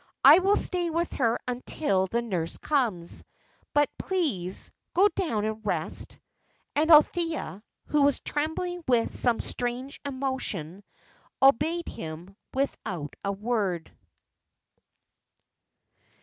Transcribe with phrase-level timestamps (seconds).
[0.23, 3.23] "I will stay with her until the nurse comes.
[3.71, 6.17] But please, go down and rest."
[6.75, 10.83] And Althea, who was trembling with some strange emotion,
[11.39, 13.95] obeyed him without a word.